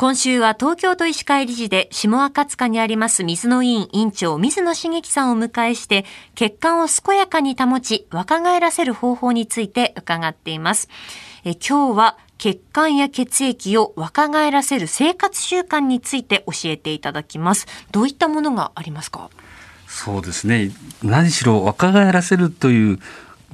[0.00, 10.88] 今週は東京都医師会理事で下赤塚にあります水野委員委員長水野茂樹さんを迎えして血管を健やかに保ち若返らせる方法について伺っています。
[11.44, 17.66] え今日は血管や血液を若返らせる生活習慣について教えていただきます。
[17.90, 19.28] どういったものがありますか？
[19.86, 20.70] そうですね。
[21.02, 23.00] 何しろ若返らせるという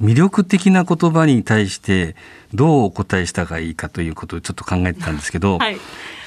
[0.01, 2.15] 魅力的な言葉に対して
[2.53, 5.77] どうお答えしたがいいかということをちょっと考えてたんですけど、はい、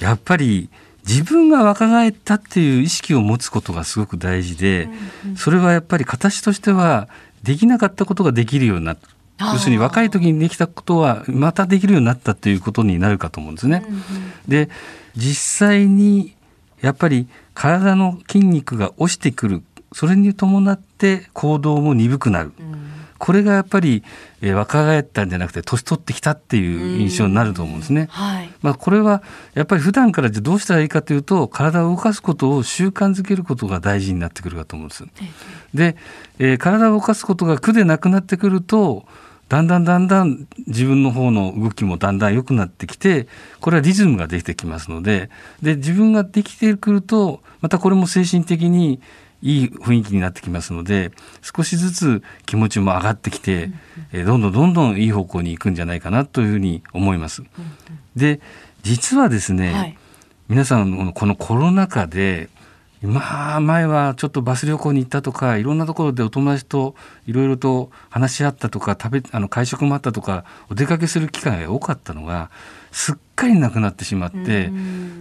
[0.01, 0.69] やっぱり
[1.07, 4.89] 自分が若返ったっていう意識を持つことがすごく大事で、
[5.37, 7.09] それはやっぱり形としては
[7.43, 9.09] できなかったことができるようになった。
[9.53, 13.83] 要するに若い時にできたことはまたできるようになったということになるかと思うんですね。
[14.47, 14.69] で
[15.17, 16.37] 実際に
[16.83, 19.63] やっぱり体の筋肉が落ちてくる
[19.93, 22.53] それに伴って行動も鈍くなる。
[22.59, 24.03] うんこれがやっぱり、
[24.41, 28.09] えー、若返ったんじゃなくて年取ってきたっていう印象になると思うんですね。
[28.11, 35.05] はい、まあ、これはやっぱり普段からじゃどうしたらいいかというと体を動かすことを習慣づけることが大事になってくるかと思うんです。
[35.75, 35.97] で、
[36.39, 39.05] えー、体を動かすことが苦でなくなってくると
[39.51, 43.27] だんだんだんだん自分の方の動きもだんだん良くなってきて
[43.61, 45.29] これはリズムができてきますので
[45.61, 49.01] で自分ができてくるとまたこれも精神的に
[49.43, 53.71] いい雰囲気になってきますので少しずつ気持ちも上がってきて、
[54.13, 57.43] えどんどんどんどんいい方向に行くんじゃないかなというふうに思います。
[58.17, 58.41] で
[58.83, 59.99] 実はですね、はい、
[60.49, 62.49] 皆さんこのコロナ禍で
[63.03, 66.95] まあ前はちょっとバス旅行に行ったとかいろんなところでお友達と
[67.27, 72.51] いろいろと話し合ったとか食べあの会食もあったとかお出かけする機会が多かったのが
[72.93, 74.71] すっかりなくなってしまって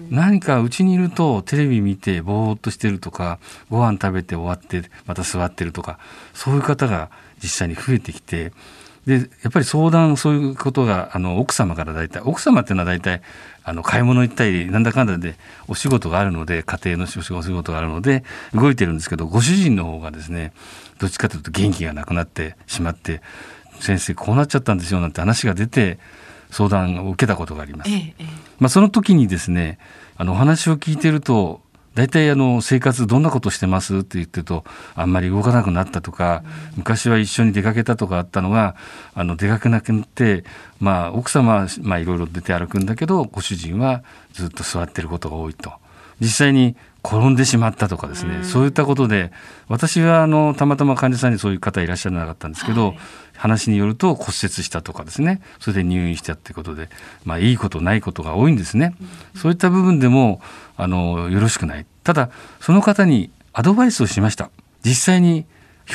[0.10, 6.00] 何かうちにいるとテレビ見てぼーっとしてるとかご飯食べて終わってまた座ってるとか
[6.34, 7.10] そういう方が
[7.42, 8.52] 実際に増えてきて
[9.06, 13.22] でやっぱり相談そういうことがあの奥様から大体奥様っていうのは大体
[13.64, 15.36] あの買い物行ったりなんだかんだで
[15.68, 20.54] お仕事があるので家庭のお仕事があるので動いてるんですけどご主人の方がですね
[21.00, 23.22] どっちかというと元気がなくなってしまって
[23.80, 26.00] 先生こうなっちゃったんですよなんて話が出て
[26.50, 27.92] 相談を受けたことがあります。
[27.92, 28.26] ええ、
[28.60, 29.78] まあ、その時にですね
[30.18, 31.62] あのお話を聞いてると
[32.00, 33.98] 大体あの生活どんなことしてます？
[33.98, 34.64] って言ってると
[34.96, 36.44] あんまり動かなくなったとか、
[36.78, 38.78] 昔は一緒に出かけたとかあったのが
[39.14, 40.46] あの出かけなくなって、
[40.80, 44.02] まあ、奥様はいろいろ出て歩くんだけどご主人は
[44.32, 45.74] ずっと座ってることが多いと。
[46.20, 49.32] 実際に転んでしまったとかですね、うん、そういったことで
[49.68, 53.00] 私はあのたまたま患者さんにそういう方いらっしゃらなかったんですけど、はい、
[53.38, 56.90] 話によると骨折したとかですねそれで入院したってことで、
[57.24, 58.96] まあ、いいことないことが多いんですね、
[59.34, 60.42] うん、そういった部分でも
[60.76, 61.86] あのよろしくない。
[62.04, 62.30] ただ
[62.60, 64.50] その方にアドバイスをしました。
[64.84, 65.46] 実際に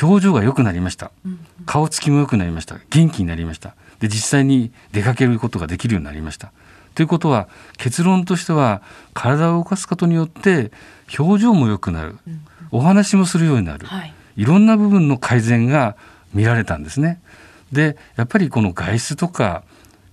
[0.01, 2.77] 表情が良くなりました、うん、顔つきも良くなりました。
[2.89, 3.75] 元気になりました。
[3.99, 6.51] で実際に出かけることができるようになりました
[6.95, 7.47] ということは
[7.77, 8.81] 結論としては
[9.13, 10.71] 体を動かすことによって
[11.19, 12.41] 表情も良くなる、うん、
[12.71, 15.97] お話もするようになる、はい、いろんな部分の改善が
[16.33, 17.21] 見られたんですね。
[17.71, 19.63] でやっぱりこの外出とか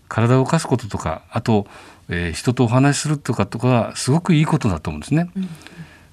[0.08, 1.66] 体を動かすこととかあと、
[2.08, 5.30] えー、人とお話しするとかとかはすごくいいことだと思うんですね。
[5.36, 5.48] うん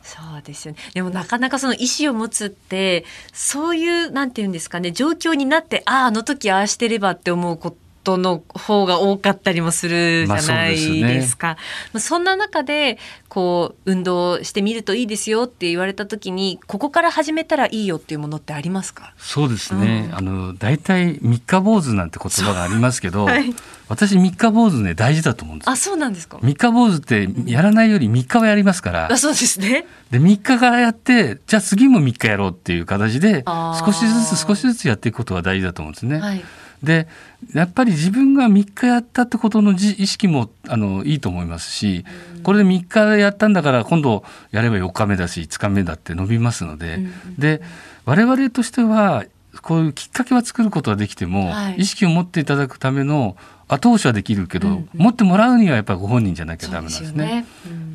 [0.02, 0.79] そうですよね。
[0.96, 11.58] でもなかなかその意思を持つって、そういうなんていうんですかね、状況になって、ああ、あの時ああしてればって思うことトの方が多かったりもするじゃないですか。
[11.94, 19.14] まあ、そ、ね、んな中でこう運動してみるといいですよって言われた時にここから始めたらいいよっていうものってありますか？
[19.18, 23.54] そうですね、うん、あの大体三日坊主なんて言葉がありますけど、 はい、
[23.88, 26.40] 私三日坊主ね大事だと思うんですあそうなんですか。
[26.42, 29.86] 三日坊主ってやらないより三日はやりますから、あそうですね。
[30.12, 36.20] で三日からやってじゃあ次も三日やろうっていう形で少しずつ少しずつやっていくことが大事だと思うんですね。
[36.20, 36.44] はい
[36.84, 37.07] で
[37.53, 42.06] やっぱり自分が3日やったってことの意識もあのいいと思いますし、
[42.44, 47.00] これで3日やったんだから今度やれば4日目だし5日目だって伸びますので、
[47.38, 47.62] で
[48.06, 49.25] 我々としては
[49.62, 53.35] こういうきっかけは作ることはできても、はい、意識を持っていただくための
[53.67, 57.46] 後押しはできるけど、うんうん、持ってもらうにはやっぱりご本人じゃなきゃダメなんですね。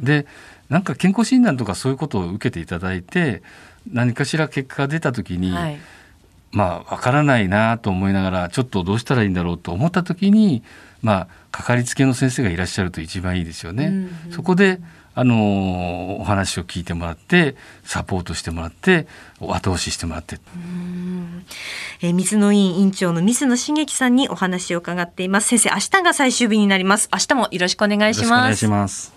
[0.02, 0.26] で、ね。
[0.70, 3.42] うん、なんか健康診断とかそういうことを受けていただいて
[3.90, 5.78] 何かしら結果が出た時に、はい
[6.54, 10.62] まあ、わからないなと思いながら、ちょっとどうしたらいいんだろうと思った時に、
[11.02, 13.86] まあ、かかりつけの先生がいらっしゃると一番いいですよね。
[13.86, 13.94] うん
[14.26, 14.80] うん、そこで、
[15.16, 17.54] あのお話を聞いてもらって
[17.84, 19.06] サポートしてもらって
[19.40, 20.40] 後押ししてもらって。
[22.00, 25.46] えー、水野委員委員長の水野茂樹さんにお話を伺っています。
[25.46, 27.08] 先生明日が最終日になります。
[27.12, 28.30] 明日もよろしくお願いします。
[28.32, 29.13] お願いします